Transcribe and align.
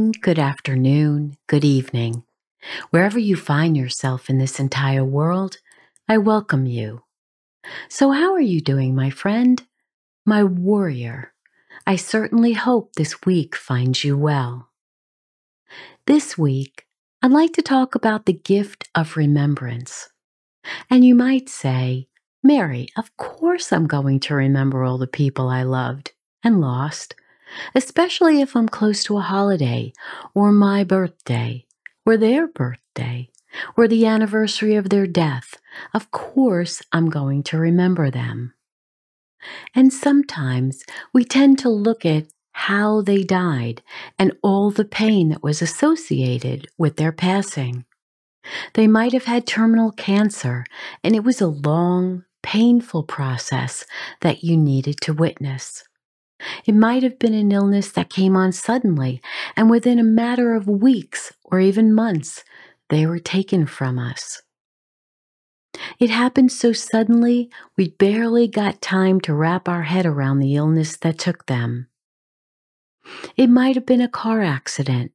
Morning, 0.00 0.20
good 0.22 0.38
afternoon, 0.38 1.36
good 1.46 1.62
evening. 1.62 2.24
Wherever 2.88 3.18
you 3.18 3.36
find 3.36 3.76
yourself 3.76 4.30
in 4.30 4.38
this 4.38 4.58
entire 4.58 5.04
world, 5.04 5.58
I 6.08 6.16
welcome 6.16 6.64
you. 6.64 7.02
So, 7.90 8.10
how 8.10 8.32
are 8.32 8.40
you 8.40 8.62
doing, 8.62 8.94
my 8.94 9.10
friend? 9.10 9.62
My 10.24 10.42
warrior. 10.42 11.34
I 11.86 11.96
certainly 11.96 12.54
hope 12.54 12.94
this 12.94 13.26
week 13.26 13.54
finds 13.54 14.02
you 14.02 14.16
well. 14.16 14.70
This 16.06 16.38
week, 16.38 16.86
I'd 17.20 17.30
like 17.30 17.52
to 17.52 17.62
talk 17.62 17.94
about 17.94 18.24
the 18.24 18.32
gift 18.32 18.88
of 18.94 19.18
remembrance. 19.18 20.08
And 20.88 21.04
you 21.04 21.14
might 21.14 21.50
say, 21.50 22.08
Mary, 22.42 22.88
of 22.96 23.14
course 23.18 23.70
I'm 23.70 23.86
going 23.86 24.20
to 24.20 24.34
remember 24.34 24.82
all 24.82 24.96
the 24.96 25.06
people 25.06 25.50
I 25.50 25.62
loved 25.62 26.12
and 26.42 26.58
lost 26.58 27.14
especially 27.74 28.40
if 28.40 28.56
I'm 28.56 28.68
close 28.68 29.02
to 29.04 29.18
a 29.18 29.22
holiday 29.22 29.92
or 30.34 30.52
my 30.52 30.84
birthday 30.84 31.66
or 32.06 32.16
their 32.16 32.46
birthday 32.46 33.30
or 33.76 33.88
the 33.88 34.06
anniversary 34.06 34.74
of 34.76 34.88
their 34.88 35.06
death. 35.06 35.56
Of 35.94 36.10
course, 36.10 36.82
I'm 36.92 37.10
going 37.10 37.42
to 37.44 37.58
remember 37.58 38.10
them. 38.10 38.54
And 39.74 39.92
sometimes 39.92 40.84
we 41.12 41.24
tend 41.24 41.58
to 41.60 41.68
look 41.68 42.04
at 42.04 42.26
how 42.52 43.00
they 43.00 43.22
died 43.22 43.82
and 44.18 44.36
all 44.42 44.70
the 44.70 44.84
pain 44.84 45.30
that 45.30 45.42
was 45.42 45.62
associated 45.62 46.68
with 46.76 46.96
their 46.96 47.12
passing. 47.12 47.84
They 48.74 48.86
might 48.86 49.12
have 49.12 49.24
had 49.24 49.46
terminal 49.46 49.92
cancer, 49.92 50.64
and 51.04 51.14
it 51.14 51.24
was 51.24 51.40
a 51.40 51.46
long, 51.46 52.24
painful 52.42 53.04
process 53.04 53.84
that 54.20 54.42
you 54.42 54.56
needed 54.56 55.00
to 55.02 55.12
witness. 55.12 55.84
It 56.66 56.74
might 56.74 57.02
have 57.02 57.18
been 57.18 57.34
an 57.34 57.52
illness 57.52 57.90
that 57.92 58.10
came 58.10 58.36
on 58.36 58.52
suddenly, 58.52 59.20
and 59.56 59.70
within 59.70 59.98
a 59.98 60.04
matter 60.04 60.54
of 60.54 60.68
weeks 60.68 61.32
or 61.44 61.60
even 61.60 61.94
months, 61.94 62.44
they 62.88 63.06
were 63.06 63.18
taken 63.18 63.66
from 63.66 63.98
us. 63.98 64.42
It 65.98 66.10
happened 66.10 66.52
so 66.52 66.72
suddenly, 66.72 67.50
we 67.76 67.90
barely 67.90 68.48
got 68.48 68.82
time 68.82 69.20
to 69.22 69.34
wrap 69.34 69.68
our 69.68 69.82
head 69.82 70.06
around 70.06 70.40
the 70.40 70.56
illness 70.56 70.96
that 70.98 71.18
took 71.18 71.46
them. 71.46 71.88
It 73.36 73.48
might 73.48 73.76
have 73.76 73.86
been 73.86 74.00
a 74.00 74.08
car 74.08 74.42
accident, 74.42 75.12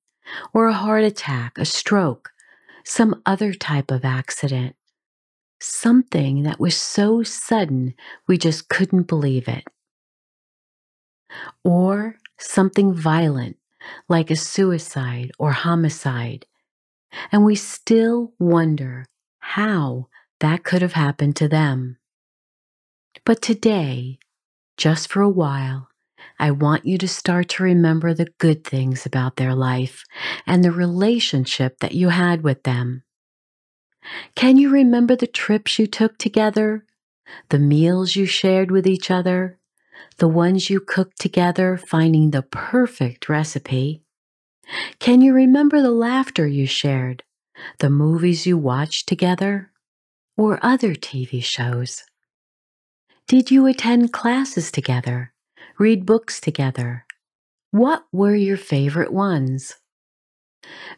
or 0.54 0.68
a 0.68 0.74
heart 0.74 1.04
attack, 1.04 1.58
a 1.58 1.66
stroke, 1.66 2.32
some 2.84 3.22
other 3.26 3.54
type 3.54 3.92
of 3.92 4.06
accident. 4.06 4.76
Something 5.60 6.44
that 6.44 6.60
was 6.60 6.76
so 6.76 7.24
sudden 7.24 7.96
we 8.28 8.38
just 8.38 8.70
couldn't 8.70 9.08
believe 9.08 9.48
it 9.48 9.66
or 11.64 12.18
something 12.38 12.94
violent 12.94 13.58
like 14.10 14.32
a 14.32 14.36
suicide 14.36 15.32
or 15.38 15.52
homicide. 15.52 16.46
And 17.32 17.46
we 17.46 17.56
still 17.56 18.34
wonder 18.40 19.06
how 19.40 20.08
that 20.40 20.64
could 20.64 20.82
have 20.82 20.94
happened 20.94 21.36
to 21.38 21.48
them. 21.48 21.98
But 23.26 23.42
today, 23.42 24.20
just 24.78 25.12
for 25.12 25.22
a 25.22 25.30
while, 25.30 25.90
I 26.38 26.52
want 26.52 26.86
you 26.86 26.98
to 26.98 27.08
start 27.08 27.50
to 27.50 27.64
remember 27.64 28.14
the 28.14 28.28
good 28.40 28.64
things 28.64 29.06
about 29.06 29.38
their 29.38 29.56
life 29.56 30.04
and 30.46 30.64
the 30.64 30.72
relationship 30.72 31.80
that 31.80 31.94
you 31.94 32.10
had 32.10 32.44
with 32.44 32.64
them. 32.64 33.04
Can 34.36 34.58
you 34.58 34.70
remember 34.70 35.16
the 35.16 35.28
trips 35.28 35.80
you 35.80 35.88
took 35.88 36.18
together? 36.18 36.86
The 37.50 37.60
meals 37.60 38.16
you 38.16 38.26
shared 38.26 38.70
with 38.70 38.86
each 38.86 39.10
other? 39.10 39.60
The 40.18 40.28
ones 40.28 40.70
you 40.70 40.80
cooked 40.80 41.20
together, 41.20 41.78
finding 41.78 42.32
the 42.32 42.42
perfect 42.42 43.28
recipe? 43.28 44.02
Can 45.00 45.22
you 45.22 45.34
remember 45.34 45.82
the 45.82 45.92
laughter 45.92 46.48
you 46.48 46.66
shared, 46.66 47.24
the 47.80 47.90
movies 47.90 48.46
you 48.46 48.58
watched 48.58 49.08
together, 49.08 49.72
or 50.38 50.60
other 50.62 50.96
TV 50.96 51.44
shows? 51.44 52.04
Did 53.28 53.52
you 53.52 53.66
attend 53.66 54.14
classes 54.14 54.72
together, 54.72 55.34
read 55.78 56.06
books 56.06 56.40
together? 56.40 57.06
What 57.72 58.06
were 58.12 58.36
your 58.36 58.58
favorite 58.58 59.12
ones? 59.12 59.76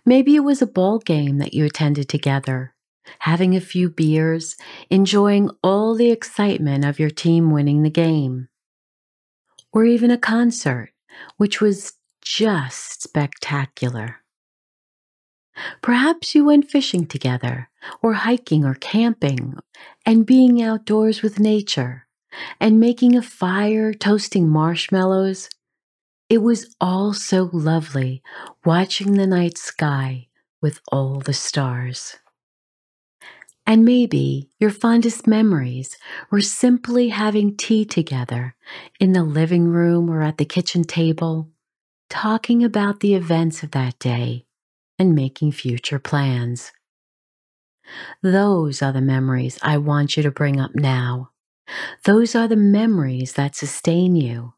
Maybe 0.06 0.36
it 0.36 0.42
was 0.42 0.62
a 0.62 0.68
ball 0.68 1.00
game 1.00 1.40
that 1.40 1.54
you 1.54 1.66
attended 1.66 2.08
together, 2.08 2.74
having 3.20 3.56
a 3.56 3.62
few 3.62 3.90
beers, 3.90 4.56
enjoying 4.90 5.50
all 5.64 5.96
the 5.96 6.12
excitement 6.12 6.86
of 6.86 7.00
your 7.00 7.10
team 7.10 7.52
winning 7.52 7.84
the 7.84 7.90
game 7.90 8.48
or 9.78 9.86
even 9.86 10.10
a 10.10 10.18
concert, 10.18 10.90
which 11.36 11.62
was 11.62 11.94
just 12.20 13.04
spectacular. 13.04 14.16
Perhaps 15.84 16.34
you 16.34 16.44
went 16.44 16.68
fishing 16.68 17.06
together, 17.06 17.70
or 18.02 18.14
hiking 18.14 18.66
or 18.66 18.74
camping, 18.74 19.54
and 20.04 20.26
being 20.26 20.64
outdoors 20.64 21.22
with 21.22 21.40
nature, 21.40 22.08
and 22.60 22.80
making 22.80 23.16
a 23.16 23.22
fire, 23.22 23.94
toasting 23.94 24.50
marshmallows. 24.50 25.48
It 26.28 26.40
was 26.40 26.76
all 26.82 27.14
so 27.14 27.52
lovely 27.54 28.24
watching 28.66 29.12
the 29.12 29.28
night 29.28 29.60
sky 29.60 30.28
with 30.60 30.82
all 30.92 31.20
the 31.20 31.34
stars. 31.34 32.18
And 33.70 33.84
maybe 33.84 34.50
your 34.60 34.70
fondest 34.70 35.28
memories 35.28 35.98
were 36.32 36.40
simply 36.40 37.10
having 37.10 37.58
tea 37.58 37.84
together 37.84 38.56
in 38.98 39.12
the 39.12 39.24
living 39.24 39.68
room 39.68 40.10
or 40.10 40.22
at 40.22 40.38
the 40.38 40.46
kitchen 40.46 40.86
table, 40.86 41.50
talking 42.10 42.64
about 42.64 43.02
the 43.02 43.14
events 43.14 43.64
of 43.64 43.72
that 43.72 44.00
day 44.00 44.46
and 44.98 45.14
making 45.14 45.52
future 45.52 46.00
plans. 46.00 46.72
Those 48.24 48.82
are 48.82 48.94
the 48.94 49.02
memories 49.02 49.60
I 49.62 49.78
want 49.78 50.16
you 50.16 50.24
to 50.24 50.32
bring 50.32 50.62
up 50.62 50.74
now. 50.74 51.32
Those 52.06 52.36
are 52.36 52.48
the 52.48 52.56
memories 52.56 53.34
that 53.34 53.54
sustain 53.54 54.16
you. 54.16 54.54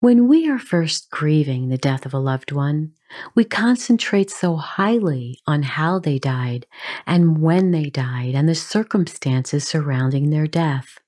When 0.00 0.28
we 0.28 0.48
are 0.48 0.60
first 0.60 1.10
grieving 1.10 1.68
the 1.68 1.76
death 1.76 2.06
of 2.06 2.14
a 2.14 2.20
loved 2.20 2.52
one, 2.52 2.92
we 3.34 3.42
concentrate 3.42 4.30
so 4.30 4.54
highly 4.54 5.40
on 5.44 5.64
how 5.64 5.98
they 5.98 6.20
died 6.20 6.66
and 7.04 7.42
when 7.42 7.72
they 7.72 7.90
died 7.90 8.36
and 8.36 8.48
the 8.48 8.54
circumstances 8.54 9.66
surrounding 9.66 10.30
their 10.30 10.46
death. 10.46 11.00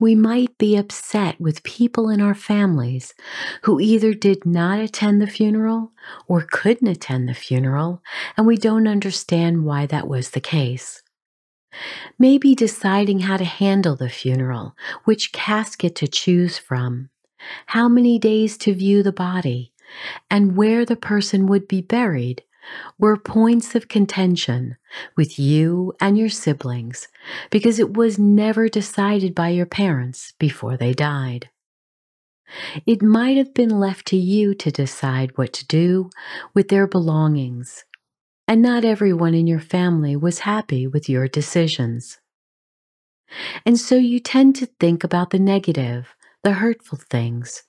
We 0.00 0.16
might 0.16 0.58
be 0.58 0.76
upset 0.76 1.40
with 1.40 1.62
people 1.62 2.08
in 2.08 2.20
our 2.20 2.34
families 2.34 3.14
who 3.62 3.78
either 3.78 4.14
did 4.14 4.44
not 4.44 4.80
attend 4.80 5.22
the 5.22 5.28
funeral 5.28 5.92
or 6.26 6.44
couldn't 6.50 6.88
attend 6.88 7.28
the 7.28 7.34
funeral, 7.34 8.02
and 8.36 8.48
we 8.48 8.56
don't 8.56 8.88
understand 8.88 9.64
why 9.64 9.86
that 9.86 10.08
was 10.08 10.30
the 10.30 10.40
case. 10.40 11.04
Maybe 12.18 12.56
deciding 12.56 13.20
how 13.20 13.36
to 13.36 13.44
handle 13.44 13.94
the 13.94 14.08
funeral, 14.08 14.74
which 15.04 15.30
casket 15.30 15.94
to 15.96 16.08
choose 16.08 16.58
from, 16.58 17.10
how 17.66 17.88
many 17.88 18.18
days 18.18 18.56
to 18.58 18.74
view 18.74 19.02
the 19.02 19.12
body, 19.12 19.72
and 20.30 20.56
where 20.56 20.84
the 20.84 20.96
person 20.96 21.46
would 21.46 21.68
be 21.68 21.80
buried 21.80 22.42
were 22.98 23.16
points 23.16 23.74
of 23.74 23.88
contention 23.88 24.76
with 25.16 25.38
you 25.38 25.92
and 26.00 26.16
your 26.16 26.28
siblings 26.28 27.08
because 27.50 27.78
it 27.78 27.94
was 27.94 28.18
never 28.18 28.68
decided 28.68 29.34
by 29.34 29.48
your 29.48 29.66
parents 29.66 30.32
before 30.38 30.76
they 30.76 30.92
died. 30.92 31.50
It 32.86 33.02
might 33.02 33.36
have 33.36 33.54
been 33.54 33.80
left 33.80 34.06
to 34.08 34.16
you 34.16 34.54
to 34.54 34.70
decide 34.70 35.36
what 35.36 35.52
to 35.54 35.66
do 35.66 36.10
with 36.54 36.68
their 36.68 36.86
belongings, 36.86 37.84
and 38.46 38.60
not 38.60 38.84
everyone 38.84 39.34
in 39.34 39.46
your 39.46 39.60
family 39.60 40.16
was 40.16 40.40
happy 40.40 40.86
with 40.86 41.08
your 41.08 41.28
decisions. 41.28 42.18
And 43.64 43.78
so 43.78 43.96
you 43.96 44.20
tend 44.20 44.56
to 44.56 44.66
think 44.66 45.02
about 45.02 45.30
the 45.30 45.38
negative 45.38 46.14
the 46.42 46.52
hurtful 46.52 46.98
things, 47.10 47.62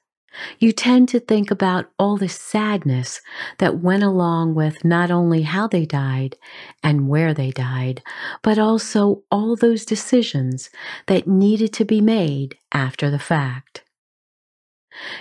You 0.59 0.71
tend 0.71 1.09
to 1.09 1.19
think 1.19 1.51
about 1.51 1.91
all 1.99 2.17
the 2.17 2.29
sadness 2.29 3.21
that 3.59 3.79
went 3.79 4.03
along 4.03 4.55
with 4.55 4.83
not 4.83 5.11
only 5.11 5.43
how 5.43 5.67
they 5.67 5.85
died 5.85 6.37
and 6.81 7.07
where 7.07 7.33
they 7.33 7.51
died, 7.51 8.01
but 8.41 8.57
also 8.57 9.23
all 9.29 9.55
those 9.55 9.85
decisions 9.85 10.69
that 11.07 11.27
needed 11.27 11.71
to 11.73 11.85
be 11.85 12.01
made 12.01 12.57
after 12.71 13.11
the 13.11 13.19
fact. 13.19 13.83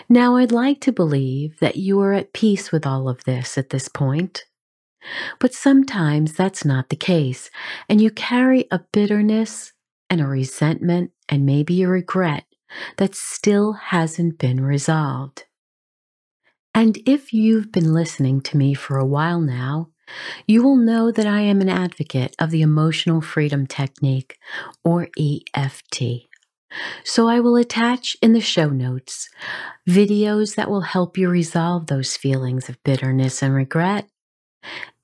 Now, 0.08 0.36
I'd 0.36 0.52
like 0.52 0.80
to 0.82 0.92
believe 0.92 1.58
that 1.60 1.76
you 1.76 2.00
are 2.00 2.12
at 2.12 2.32
peace 2.32 2.70
with 2.72 2.86
all 2.86 3.08
of 3.08 3.24
this 3.24 3.56
at 3.56 3.70
this 3.70 3.88
point. 3.88 4.44
But 5.40 5.54
sometimes 5.54 6.34
that's 6.34 6.64
not 6.64 6.88
the 6.88 6.96
case, 6.96 7.50
and 7.88 8.00
you 8.00 8.10
carry 8.10 8.66
a 8.70 8.80
bitterness 8.92 9.72
and 10.08 10.20
a 10.20 10.26
resentment 10.26 11.10
and 11.28 11.44
maybe 11.44 11.82
a 11.82 11.88
regret 11.88 12.44
that 12.96 13.14
still 13.14 13.72
hasn't 13.72 14.38
been 14.38 14.62
resolved. 14.62 15.44
And 16.74 16.98
if 17.06 17.32
you've 17.32 17.70
been 17.70 17.92
listening 17.92 18.40
to 18.42 18.56
me 18.56 18.74
for 18.74 18.96
a 18.96 19.06
while 19.06 19.40
now, 19.40 19.88
you 20.46 20.62
will 20.62 20.76
know 20.76 21.10
that 21.10 21.26
I 21.26 21.40
am 21.40 21.60
an 21.60 21.68
advocate 21.68 22.34
of 22.38 22.50
the 22.50 22.62
Emotional 22.62 23.20
Freedom 23.20 23.66
Technique, 23.66 24.38
or 24.84 25.08
EFT. 25.18 26.28
So 27.04 27.28
I 27.28 27.40
will 27.40 27.56
attach 27.56 28.16
in 28.22 28.32
the 28.32 28.40
show 28.40 28.68
notes 28.68 29.28
videos 29.88 30.54
that 30.54 30.70
will 30.70 30.80
help 30.80 31.18
you 31.18 31.28
resolve 31.28 31.86
those 31.86 32.16
feelings 32.16 32.68
of 32.68 32.82
bitterness 32.82 33.42
and 33.42 33.54
regret, 33.54 34.08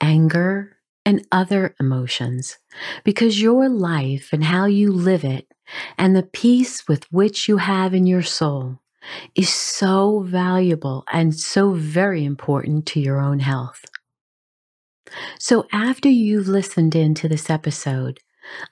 anger, 0.00 0.76
and 1.04 1.26
other 1.30 1.74
emotions, 1.80 2.58
because 3.04 3.40
your 3.40 3.68
life 3.68 4.30
and 4.32 4.44
how 4.44 4.66
you 4.66 4.92
live 4.92 5.24
it 5.24 5.47
and 5.96 6.14
the 6.14 6.22
peace 6.22 6.86
with 6.88 7.10
which 7.12 7.48
you 7.48 7.58
have 7.58 7.94
in 7.94 8.06
your 8.06 8.22
soul 8.22 8.80
is 9.34 9.48
so 9.48 10.20
valuable 10.20 11.04
and 11.12 11.34
so 11.34 11.72
very 11.72 12.24
important 12.24 12.86
to 12.86 13.00
your 13.00 13.20
own 13.20 13.40
health. 13.40 13.84
So, 15.38 15.66
after 15.72 16.08
you've 16.08 16.48
listened 16.48 16.94
in 16.94 17.14
to 17.14 17.28
this 17.28 17.48
episode, 17.48 18.20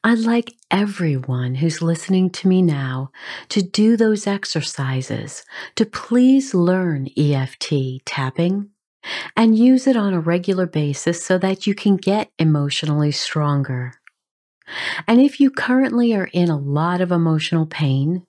I'd 0.05 0.19
like 0.19 0.55
everyone 0.71 1.57
who's 1.57 1.83
listening 1.83 2.31
to 2.31 2.49
me 2.49 2.63
now 2.63 3.11
to 3.51 3.63
do 3.63 3.97
those 3.97 4.27
exercises 4.27 5.45
to 5.77 5.87
please 5.87 6.55
learn 6.55 7.09
EFT 7.17 8.05
tapping 8.05 8.71
and 9.37 9.59
use 9.59 9.87
it 9.87 9.97
on 9.97 10.15
a 10.15 10.21
regular 10.21 10.67
basis 10.67 11.25
so 11.25 11.39
that 11.39 11.67
you 11.67 11.75
can 11.75 11.97
get 11.97 12.31
emotionally 12.39 13.13
stronger. 13.13 13.93
And 15.07 15.21
if 15.21 15.41
you 15.41 15.51
currently 15.51 16.15
are 16.15 16.29
in 16.33 16.49
a 16.49 16.59
lot 16.59 17.01
of 17.01 17.13
emotional 17.13 17.67
pain, 17.67 18.25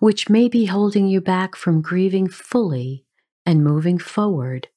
which 0.00 0.28
may 0.28 0.48
be 0.48 0.66
holding 0.66 1.06
you 1.06 1.20
back 1.20 1.54
from 1.54 1.82
grieving 1.82 2.28
fully 2.28 3.04
and 3.46 3.64
moving 3.64 3.98
forward, 3.98 4.68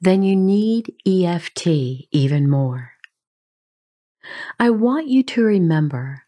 then 0.00 0.22
you 0.22 0.36
need 0.36 0.94
EFT 1.06 1.66
even 2.10 2.48
more. 2.48 2.92
I 4.58 4.70
want 4.70 5.08
you 5.08 5.22
to 5.22 5.42
remember 5.42 6.22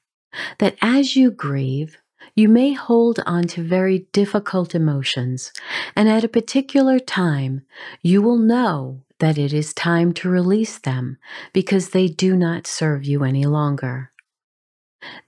that 0.58 0.76
as 0.80 1.14
you 1.14 1.30
grieve, 1.30 1.98
you 2.34 2.48
may 2.48 2.72
hold 2.72 3.20
on 3.26 3.44
to 3.48 3.62
very 3.62 4.08
difficult 4.12 4.74
emotions, 4.74 5.52
and 5.94 6.08
at 6.08 6.24
a 6.24 6.28
particular 6.28 6.98
time, 6.98 7.62
you 8.02 8.22
will 8.22 8.38
know 8.38 9.02
that 9.20 9.38
it 9.38 9.52
is 9.52 9.72
time 9.72 10.12
to 10.14 10.28
release 10.28 10.78
them 10.78 11.18
because 11.52 11.90
they 11.90 12.08
do 12.08 12.34
not 12.34 12.66
serve 12.66 13.04
you 13.04 13.22
any 13.22 13.44
longer. 13.44 14.10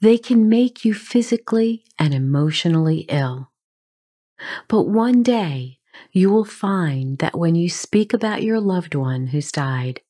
They 0.01 0.19
can 0.19 0.49
make 0.49 0.85
you 0.85 0.95
physically 0.95 1.85
and 1.99 2.15
emotionally 2.15 3.07
ill. 3.09 3.51
But 4.69 4.83
one 4.83 5.23
day, 5.23 5.79
you 6.13 6.31
will 6.31 6.45
find 6.45 7.19
that 7.19 7.39
when 7.39 7.55
you 7.55 7.69
speak 7.69 8.13
about 8.13 8.43
your 8.43 8.61
loved 8.61 8.95
one 8.95 9.29
who's 9.29 9.51
died, 9.51 10.01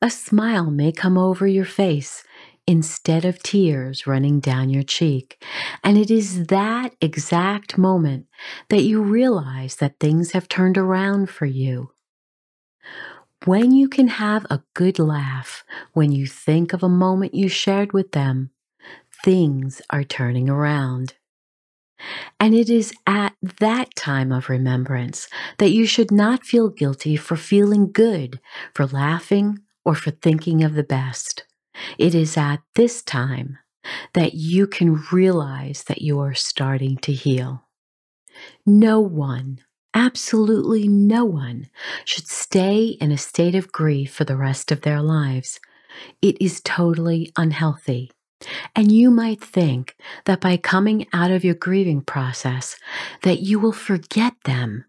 a 0.00 0.10
smile 0.10 0.70
may 0.70 0.92
come 0.92 1.18
over 1.18 1.46
your 1.46 1.64
face 1.64 2.24
instead 2.66 3.24
of 3.24 3.42
tears 3.42 4.06
running 4.06 4.40
down 4.40 4.70
your 4.70 4.82
cheek. 4.82 5.42
And 5.82 5.98
it 5.98 6.10
is 6.10 6.46
that 6.46 6.94
exact 7.00 7.76
moment 7.76 8.26
that 8.70 8.82
you 8.82 9.02
realize 9.02 9.76
that 9.76 10.00
things 10.00 10.32
have 10.32 10.48
turned 10.48 10.78
around 10.78 11.28
for 11.28 11.46
you. 11.46 11.90
When 13.44 13.72
you 13.72 13.88
can 13.88 14.08
have 14.08 14.46
a 14.48 14.62
good 14.72 14.98
laugh 14.98 15.64
when 15.92 16.12
you 16.12 16.26
think 16.26 16.72
of 16.72 16.82
a 16.82 16.88
moment 16.88 17.34
you 17.34 17.48
shared 17.48 17.92
with 17.92 18.12
them, 18.12 18.50
things 19.24 19.80
are 19.88 20.04
turning 20.04 20.50
around. 20.50 21.14
And 22.38 22.54
it 22.54 22.68
is 22.68 22.92
at 23.06 23.32
that 23.60 23.94
time 23.96 24.30
of 24.30 24.50
remembrance 24.50 25.28
that 25.56 25.70
you 25.70 25.86
should 25.86 26.12
not 26.12 26.44
feel 26.44 26.68
guilty 26.68 27.16
for 27.16 27.34
feeling 27.34 27.90
good, 27.90 28.38
for 28.74 28.86
laughing, 28.86 29.60
or 29.82 29.94
for 29.94 30.10
thinking 30.10 30.62
of 30.62 30.74
the 30.74 30.82
best. 30.82 31.46
It 31.96 32.14
is 32.14 32.36
at 32.36 32.60
this 32.74 33.02
time 33.02 33.58
that 34.12 34.34
you 34.34 34.66
can 34.66 35.02
realize 35.10 35.84
that 35.84 36.02
you 36.02 36.20
are 36.20 36.34
starting 36.34 36.98
to 36.98 37.12
heal. 37.12 37.64
No 38.66 39.00
one, 39.00 39.60
absolutely 39.94 40.86
no 40.86 41.24
one, 41.24 41.70
should 42.04 42.28
stay 42.28 42.98
in 43.00 43.10
a 43.10 43.16
state 43.16 43.54
of 43.54 43.72
grief 43.72 44.12
for 44.12 44.24
the 44.24 44.36
rest 44.36 44.70
of 44.70 44.82
their 44.82 45.00
lives. 45.00 45.60
It 46.20 46.36
is 46.42 46.60
totally 46.60 47.32
unhealthy. 47.38 48.10
And 48.74 48.90
you 48.90 49.10
might 49.10 49.42
think 49.42 49.96
that 50.24 50.40
by 50.40 50.56
coming 50.56 51.06
out 51.12 51.30
of 51.30 51.44
your 51.44 51.54
grieving 51.54 52.02
process 52.02 52.76
that 53.22 53.40
you 53.40 53.58
will 53.58 53.72
forget 53.72 54.34
them. 54.44 54.84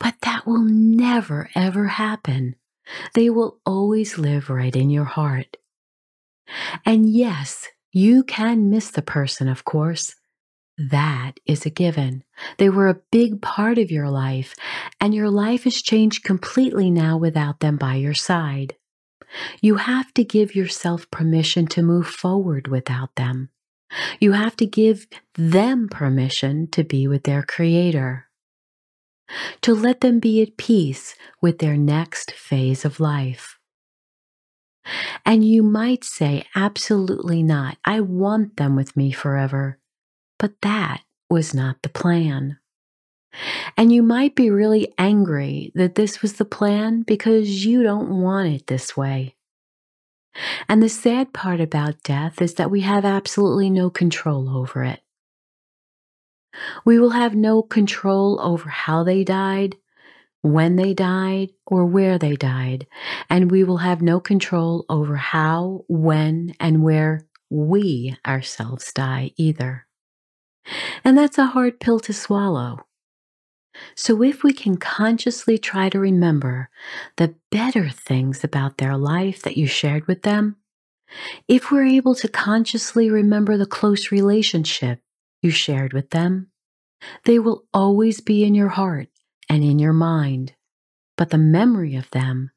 But 0.00 0.14
that 0.22 0.46
will 0.46 0.62
never 0.62 1.50
ever 1.54 1.88
happen. 1.88 2.56
They 3.14 3.30
will 3.30 3.58
always 3.66 4.18
live 4.18 4.48
right 4.48 4.74
in 4.74 4.90
your 4.90 5.04
heart. 5.04 5.56
And 6.86 7.10
yes, 7.10 7.68
you 7.92 8.22
can 8.22 8.70
miss 8.70 8.90
the 8.90 9.02
person, 9.02 9.48
of 9.48 9.64
course. 9.64 10.14
That 10.78 11.32
is 11.44 11.66
a 11.66 11.70
given. 11.70 12.22
They 12.58 12.68
were 12.68 12.88
a 12.88 13.00
big 13.10 13.42
part 13.42 13.78
of 13.78 13.90
your 13.90 14.08
life, 14.08 14.54
and 15.00 15.12
your 15.12 15.28
life 15.28 15.64
has 15.64 15.82
changed 15.82 16.22
completely 16.22 16.90
now 16.90 17.18
without 17.18 17.58
them 17.58 17.76
by 17.76 17.96
your 17.96 18.14
side. 18.14 18.76
You 19.60 19.76
have 19.76 20.12
to 20.14 20.24
give 20.24 20.54
yourself 20.54 21.10
permission 21.10 21.66
to 21.68 21.82
move 21.82 22.06
forward 22.06 22.68
without 22.68 23.14
them. 23.16 23.50
You 24.20 24.32
have 24.32 24.56
to 24.56 24.66
give 24.66 25.06
them 25.34 25.88
permission 25.88 26.68
to 26.68 26.84
be 26.84 27.06
with 27.06 27.24
their 27.24 27.42
Creator, 27.42 28.26
to 29.62 29.74
let 29.74 30.00
them 30.00 30.18
be 30.18 30.42
at 30.42 30.56
peace 30.56 31.14
with 31.40 31.58
their 31.58 31.76
next 31.76 32.32
phase 32.32 32.84
of 32.84 33.00
life. 33.00 33.58
And 35.24 35.44
you 35.44 35.62
might 35.62 36.04
say, 36.04 36.46
absolutely 36.54 37.42
not. 37.42 37.76
I 37.84 38.00
want 38.00 38.56
them 38.56 38.74
with 38.76 38.96
me 38.96 39.12
forever. 39.12 39.78
But 40.38 40.60
that 40.62 41.02
was 41.28 41.52
not 41.52 41.82
the 41.82 41.90
plan. 41.90 42.58
And 43.76 43.92
you 43.92 44.02
might 44.02 44.34
be 44.34 44.50
really 44.50 44.92
angry 44.98 45.70
that 45.74 45.94
this 45.94 46.22
was 46.22 46.34
the 46.34 46.44
plan 46.44 47.02
because 47.02 47.64
you 47.64 47.82
don't 47.82 48.20
want 48.20 48.48
it 48.48 48.66
this 48.66 48.96
way. 48.96 49.36
And 50.68 50.82
the 50.82 50.88
sad 50.88 51.32
part 51.32 51.60
about 51.60 52.02
death 52.02 52.40
is 52.40 52.54
that 52.54 52.70
we 52.70 52.82
have 52.82 53.04
absolutely 53.04 53.70
no 53.70 53.90
control 53.90 54.48
over 54.48 54.84
it. 54.84 55.00
We 56.84 56.98
will 56.98 57.10
have 57.10 57.34
no 57.34 57.62
control 57.62 58.40
over 58.40 58.68
how 58.68 59.04
they 59.04 59.24
died, 59.24 59.76
when 60.42 60.76
they 60.76 60.94
died, 60.94 61.50
or 61.66 61.84
where 61.84 62.18
they 62.18 62.36
died, 62.36 62.86
and 63.28 63.50
we 63.50 63.64
will 63.64 63.78
have 63.78 64.00
no 64.00 64.20
control 64.20 64.84
over 64.88 65.16
how, 65.16 65.84
when, 65.88 66.54
and 66.58 66.82
where 66.82 67.26
we 67.50 68.16
ourselves 68.26 68.92
die 68.92 69.32
either. 69.36 69.86
And 71.04 71.16
that's 71.16 71.38
a 71.38 71.46
hard 71.46 71.80
pill 71.80 72.00
to 72.00 72.12
swallow. 72.12 72.87
So, 73.94 74.22
if 74.22 74.42
we 74.42 74.52
can 74.52 74.76
consciously 74.76 75.58
try 75.58 75.88
to 75.88 75.98
remember 75.98 76.70
the 77.16 77.34
better 77.50 77.88
things 77.88 78.44
about 78.44 78.78
their 78.78 78.96
life 78.96 79.42
that 79.42 79.56
you 79.56 79.66
shared 79.66 80.06
with 80.06 80.22
them, 80.22 80.56
if 81.46 81.70
we're 81.70 81.86
able 81.86 82.14
to 82.16 82.28
consciously 82.28 83.10
remember 83.10 83.56
the 83.56 83.66
close 83.66 84.12
relationship 84.12 85.00
you 85.42 85.50
shared 85.50 85.92
with 85.92 86.10
them, 86.10 86.48
they 87.24 87.38
will 87.38 87.64
always 87.72 88.20
be 88.20 88.44
in 88.44 88.54
your 88.54 88.68
heart 88.68 89.08
and 89.48 89.64
in 89.64 89.78
your 89.78 89.92
mind. 89.92 90.54
But 91.16 91.30
the 91.30 91.38
memory 91.38 91.96
of 91.96 92.10
them 92.10 92.50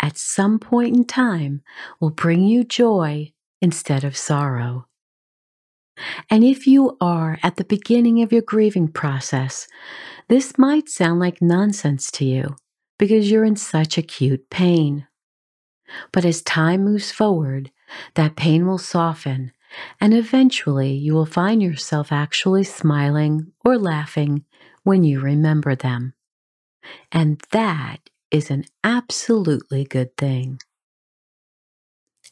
at 0.00 0.16
some 0.16 0.58
point 0.58 0.96
in 0.96 1.04
time 1.04 1.62
will 2.00 2.10
bring 2.10 2.44
you 2.44 2.64
joy 2.64 3.32
instead 3.60 4.04
of 4.04 4.16
sorrow. 4.16 4.87
And 6.30 6.44
if 6.44 6.66
you 6.66 6.96
are 7.00 7.38
at 7.42 7.56
the 7.56 7.64
beginning 7.64 8.22
of 8.22 8.32
your 8.32 8.42
grieving 8.42 8.88
process, 8.88 9.66
this 10.28 10.58
might 10.58 10.88
sound 10.88 11.20
like 11.20 11.40
nonsense 11.40 12.10
to 12.12 12.24
you 12.24 12.56
because 12.98 13.30
you're 13.30 13.44
in 13.44 13.56
such 13.56 13.96
acute 13.96 14.50
pain. 14.50 15.06
But 16.12 16.24
as 16.24 16.42
time 16.42 16.84
moves 16.84 17.10
forward, 17.10 17.70
that 18.14 18.36
pain 18.36 18.66
will 18.66 18.78
soften, 18.78 19.52
and 20.00 20.12
eventually 20.12 20.92
you 20.92 21.14
will 21.14 21.26
find 21.26 21.62
yourself 21.62 22.12
actually 22.12 22.64
smiling 22.64 23.52
or 23.64 23.78
laughing 23.78 24.44
when 24.82 25.04
you 25.04 25.20
remember 25.20 25.74
them. 25.74 26.14
And 27.10 27.42
that 27.52 28.10
is 28.30 28.50
an 28.50 28.64
absolutely 28.84 29.84
good 29.84 30.16
thing. 30.16 30.60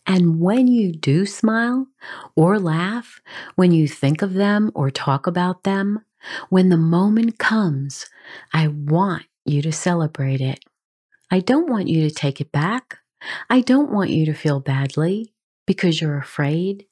And 0.06 0.40
when 0.40 0.68
you 0.68 0.92
do 0.92 1.26
smile 1.26 1.88
or 2.36 2.58
laugh, 2.60 3.20
when 3.56 3.72
you 3.72 3.88
think 3.88 4.22
of 4.22 4.34
them 4.34 4.70
or 4.74 4.90
talk 4.90 5.26
about 5.26 5.64
them, 5.64 6.04
when 6.48 6.68
the 6.68 6.76
moment 6.76 7.38
comes, 7.38 8.06
I 8.52 8.68
want 8.68 9.24
you 9.44 9.62
to 9.62 9.72
celebrate 9.72 10.40
it. 10.40 10.60
I 11.30 11.40
don't 11.40 11.68
want 11.68 11.88
you 11.88 12.08
to 12.08 12.14
take 12.14 12.40
it 12.40 12.52
back. 12.52 12.98
I 13.50 13.60
don't 13.60 13.90
want 13.90 14.10
you 14.10 14.26
to 14.26 14.34
feel 14.34 14.60
badly 14.60 15.32
because 15.66 16.00
you're 16.00 16.18
afraid. 16.18 16.86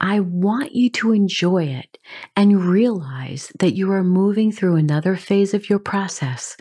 I 0.00 0.20
want 0.20 0.74
you 0.74 0.90
to 0.90 1.12
enjoy 1.12 1.64
it 1.64 1.98
and 2.36 2.64
realize 2.64 3.50
that 3.58 3.74
you 3.74 3.90
are 3.92 4.04
moving 4.04 4.52
through 4.52 4.76
another 4.76 5.16
phase 5.16 5.54
of 5.54 5.70
your 5.70 5.78
process, 5.78 6.56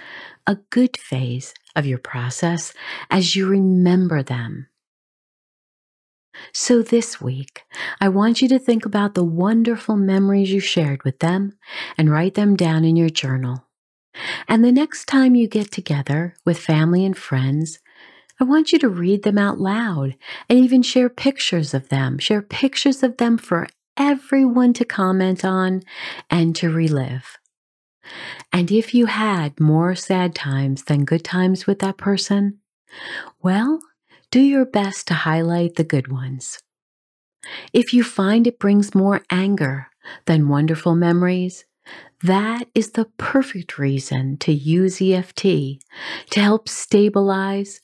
a 0.48 0.56
good 0.70 0.98
phase 0.98 1.54
of 1.76 1.86
your 1.86 1.98
process 1.98 2.74
as 3.10 3.36
you 3.36 3.48
remember 3.48 4.24
them. 4.24 4.68
So 6.52 6.82
this 6.82 7.22
week, 7.22 7.64
I 8.02 8.10
want 8.10 8.42
you 8.42 8.48
to 8.50 8.60
think 8.60 8.86
about 8.86 9.14
the 9.14 9.24
wonderful 9.24 9.96
memories 9.96 10.52
you 10.52 10.60
shared 10.60 11.04
with 11.04 11.20
them 11.20 11.58
and 11.98 12.12
write 12.12 12.34
them 12.34 12.56
down 12.56 12.86
in 12.86 12.96
your 12.96 13.10
journal. 13.10 13.66
And 14.48 14.64
the 14.64 14.72
next 14.72 15.06
time 15.06 15.36
you 15.36 15.48
get 15.48 15.72
together 15.72 16.36
with 16.46 16.60
family 16.60 17.06
and 17.06 17.18
friends, 17.18 17.80
I 18.40 18.44
want 18.44 18.72
you 18.72 18.80
to 18.80 18.90
read 18.90 19.24
them 19.24 19.38
out 19.38 19.60
loud 19.60 20.16
and 20.50 20.60
even 20.60 20.82
share 20.82 21.10
pictures 21.10 21.74
of 21.74 21.90
them. 21.90 22.18
Share 22.18 22.42
pictures 22.42 23.04
of 23.04 23.18
them 23.18 23.38
for 23.38 23.68
everyone 23.98 24.74
to 24.74 24.86
comment 24.86 25.46
on 25.46 25.82
and 26.30 26.56
to 26.56 26.70
relive. 26.70 27.38
And 28.52 28.72
if 28.72 28.94
you 28.94 29.06
had 29.06 29.60
more 29.60 29.96
sad 29.96 30.36
times 30.36 30.84
than 30.84 31.06
good 31.06 31.24
times 31.24 31.66
with 31.66 31.80
that 31.80 31.98
person, 31.98 32.60
well, 33.42 33.80
do 34.34 34.42
your 34.42 34.66
best 34.66 35.08
to 35.08 35.14
highlight 35.14 35.76
the 35.76 35.84
good 35.84 36.08
ones. 36.08 36.58
If 37.72 37.94
you 37.94 38.04
find 38.04 38.48
it 38.48 38.58
brings 38.58 38.96
more 38.96 39.22
anger 39.30 39.90
than 40.26 40.50
wonderful 40.50 40.96
memories, 40.96 41.66
that 42.24 42.68
is 42.74 42.94
the 42.94 43.06
perfect 43.20 43.78
reason 43.78 44.38
to 44.38 44.52
use 44.52 45.00
EFT 45.00 45.44
to 46.32 46.40
help 46.40 46.68
stabilize 46.68 47.80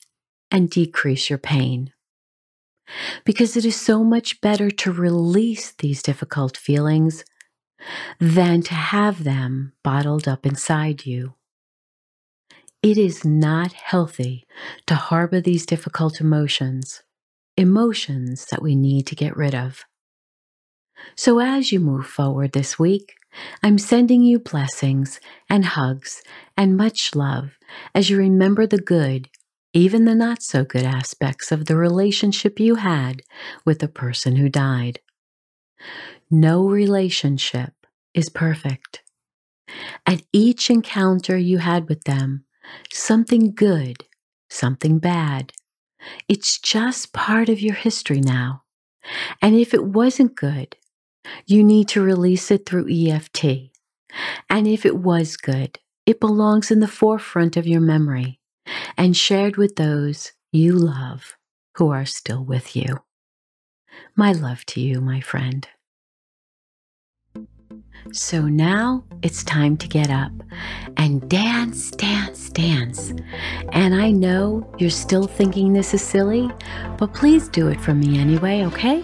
and 0.50 0.68
decrease 0.68 1.30
your 1.30 1.38
pain. 1.38 1.92
Because 3.24 3.56
it 3.56 3.64
is 3.64 3.80
so 3.80 4.02
much 4.02 4.40
better 4.40 4.72
to 4.72 4.90
release 4.90 5.70
these 5.70 6.02
difficult 6.02 6.56
feelings 6.56 7.24
than 8.18 8.60
to 8.62 8.74
have 8.74 9.22
them 9.22 9.72
bottled 9.84 10.26
up 10.26 10.44
inside 10.44 11.06
you. 11.06 11.34
It 12.82 12.96
is 12.96 13.26
not 13.26 13.74
healthy 13.74 14.46
to 14.86 14.94
harbor 14.94 15.38
these 15.38 15.66
difficult 15.66 16.18
emotions, 16.18 17.02
emotions 17.54 18.46
that 18.50 18.62
we 18.62 18.74
need 18.74 19.06
to 19.08 19.14
get 19.14 19.36
rid 19.36 19.54
of. 19.54 19.84
So, 21.14 21.40
as 21.40 21.72
you 21.72 21.80
move 21.80 22.06
forward 22.06 22.52
this 22.52 22.78
week, 22.78 23.16
I'm 23.62 23.76
sending 23.76 24.22
you 24.22 24.38
blessings 24.38 25.20
and 25.50 25.66
hugs 25.66 26.22
and 26.56 26.74
much 26.74 27.14
love 27.14 27.58
as 27.94 28.08
you 28.08 28.16
remember 28.16 28.66
the 28.66 28.80
good, 28.80 29.28
even 29.74 30.06
the 30.06 30.14
not 30.14 30.42
so 30.42 30.64
good 30.64 30.84
aspects 30.84 31.52
of 31.52 31.66
the 31.66 31.76
relationship 31.76 32.58
you 32.58 32.76
had 32.76 33.20
with 33.66 33.80
the 33.80 33.88
person 33.88 34.36
who 34.36 34.48
died. 34.48 35.00
No 36.30 36.66
relationship 36.66 37.74
is 38.14 38.30
perfect. 38.30 39.02
At 40.06 40.22
each 40.32 40.70
encounter 40.70 41.36
you 41.36 41.58
had 41.58 41.86
with 41.86 42.04
them, 42.04 42.46
something 42.92 43.54
good, 43.54 44.04
something 44.48 44.98
bad. 44.98 45.52
It's 46.28 46.58
just 46.58 47.12
part 47.12 47.48
of 47.48 47.60
your 47.60 47.74
history 47.74 48.20
now. 48.20 48.62
And 49.42 49.54
if 49.54 49.74
it 49.74 49.84
wasn't 49.84 50.34
good, 50.34 50.76
you 51.46 51.62
need 51.62 51.88
to 51.88 52.02
release 52.02 52.50
it 52.50 52.66
through 52.66 52.88
EFT. 52.90 53.70
And 54.48 54.66
if 54.66 54.84
it 54.84 54.96
was 54.96 55.36
good, 55.36 55.78
it 56.06 56.20
belongs 56.20 56.70
in 56.70 56.80
the 56.80 56.88
forefront 56.88 57.56
of 57.56 57.66
your 57.66 57.80
memory 57.80 58.40
and 58.96 59.16
shared 59.16 59.56
with 59.56 59.76
those 59.76 60.32
you 60.52 60.72
love 60.72 61.36
who 61.76 61.90
are 61.90 62.06
still 62.06 62.44
with 62.44 62.74
you. 62.74 63.00
My 64.16 64.32
love 64.32 64.64
to 64.66 64.80
you, 64.80 65.00
my 65.00 65.20
friend. 65.20 65.68
So 68.12 68.42
now 68.42 69.04
it's 69.22 69.44
time 69.44 69.76
to 69.78 69.88
get 69.88 70.10
up 70.10 70.32
and 70.96 71.28
dance, 71.28 71.90
dance, 71.92 72.50
dance. 72.50 73.12
And 73.72 73.94
I 73.94 74.10
know 74.10 74.68
you're 74.78 74.90
still 74.90 75.26
thinking 75.26 75.72
this 75.72 75.94
is 75.94 76.02
silly, 76.02 76.50
but 76.98 77.14
please 77.14 77.48
do 77.48 77.68
it 77.68 77.80
for 77.80 77.94
me 77.94 78.18
anyway, 78.18 78.64
okay? 78.64 79.02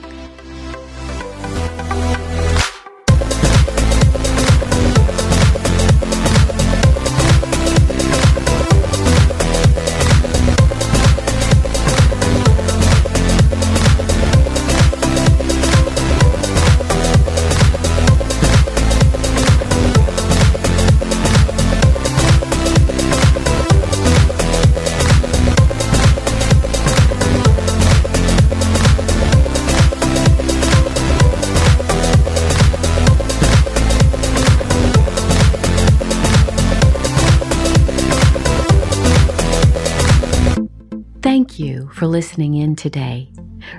For 41.97 42.07
listening 42.07 42.57
in 42.57 42.77
today. 42.77 43.33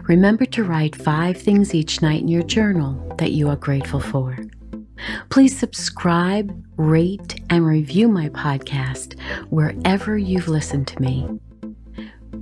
Remember 0.07 0.43
to 0.45 0.63
write 0.63 0.95
five 0.95 1.37
things 1.37 1.75
each 1.75 2.01
night 2.01 2.21
in 2.21 2.27
your 2.27 2.41
journal 2.41 3.15
that 3.19 3.31
you 3.31 3.47
are 3.47 3.55
grateful 3.55 3.99
for. 3.99 4.35
Please 5.29 5.55
subscribe, 5.55 6.51
rate, 6.77 7.39
and 7.51 7.63
review 7.63 8.07
my 8.07 8.29
podcast 8.29 9.19
wherever 9.51 10.17
you've 10.17 10.47
listened 10.47 10.87
to 10.87 10.99
me. 10.99 11.29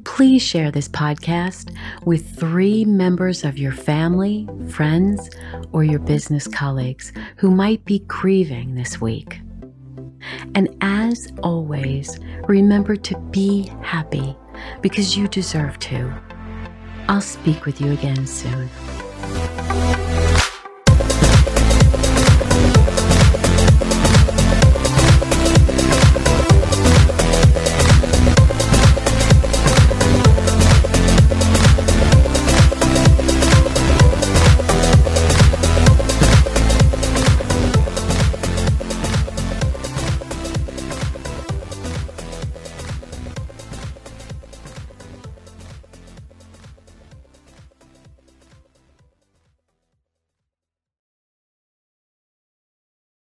Please 0.06 0.42
share 0.42 0.72
this 0.72 0.88
podcast 0.88 1.76
with 2.06 2.40
three 2.40 2.86
members 2.86 3.44
of 3.44 3.58
your 3.58 3.74
family, 3.74 4.48
friends, 4.70 5.30
or 5.74 5.84
your 5.84 6.00
business 6.00 6.48
colleagues 6.48 7.12
who 7.36 7.52
might 7.52 7.84
be 7.84 8.00
grieving 8.08 8.76
this 8.76 9.02
week. 9.02 9.42
And 10.56 10.74
as 10.80 11.34
always, 11.44 12.18
remember 12.48 12.96
to 12.96 13.18
be 13.32 13.70
happy 13.82 14.38
because 14.82 15.18
you 15.18 15.28
deserve 15.28 15.80
to. 15.80 16.14
I'll 17.08 17.22
speak 17.22 17.66
with 17.66 17.80
you 17.82 17.92
again 17.92 18.26
soon. 18.26 18.70